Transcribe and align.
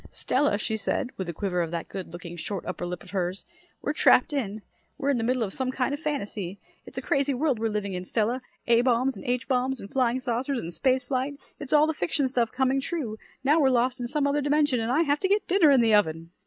"Stella," 0.09 0.57
she 0.57 0.77
said, 0.77 1.11
with 1.15 1.29
a 1.29 1.33
quiver 1.33 1.61
of 1.61 1.69
that 1.69 1.87
good 1.87 2.11
looking 2.11 2.35
short 2.35 2.65
upper 2.65 2.87
lip 2.87 3.03
of 3.03 3.11
hers, 3.11 3.45
"we're 3.83 3.93
trapped 3.93 4.33
in. 4.33 4.63
We're 4.97 5.11
in 5.11 5.19
the 5.19 5.23
middle 5.23 5.43
of 5.43 5.53
some 5.53 5.69
kind 5.69 5.93
of 5.93 5.99
fantasy. 5.99 6.57
It's 6.87 6.97
a 6.97 7.03
crazy 7.03 7.35
world 7.35 7.59
we're 7.59 7.69
living 7.69 7.93
in, 7.93 8.03
Stella. 8.03 8.41
A 8.65 8.81
bombs 8.81 9.15
and 9.15 9.23
H 9.27 9.47
bombs 9.47 9.79
and 9.79 9.91
flying 9.91 10.19
saucers 10.19 10.57
and 10.57 10.73
space 10.73 11.05
flight 11.05 11.39
it's 11.59 11.71
all 11.71 11.85
the 11.85 11.93
fiction 11.93 12.27
stuff 12.27 12.51
coming 12.51 12.81
true. 12.81 13.19
Now 13.43 13.59
we're 13.59 13.69
lost 13.69 13.99
in 13.99 14.07
some 14.07 14.25
other 14.25 14.41
dimension, 14.41 14.79
and 14.79 14.91
I 14.91 15.03
have 15.03 15.19
to 15.19 15.27
get 15.29 15.47
dinner 15.47 15.69
in 15.69 15.81
the 15.81 15.93
oven." 15.93 16.31